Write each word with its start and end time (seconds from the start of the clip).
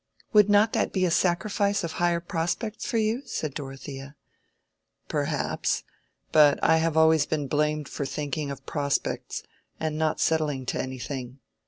"Would 0.33 0.49
not 0.49 0.73
that 0.73 0.91
be 0.91 1.05
a 1.05 1.11
sacrifice 1.11 1.83
of 1.83 1.91
higher 1.91 2.19
prospects 2.19 2.87
for 2.87 2.97
you?" 2.97 3.21
said 3.27 3.53
Dorothea. 3.53 4.15
"Perhaps; 5.07 5.83
but 6.31 6.57
I 6.63 6.77
have 6.77 6.97
always 6.97 7.27
been 7.27 7.45
blamed 7.45 7.87
for 7.87 8.07
thinking 8.07 8.49
of 8.49 8.65
prospects, 8.65 9.43
and 9.79 9.99
not 9.99 10.19
settling 10.19 10.65
to 10.65 10.81
anything. 10.81 11.37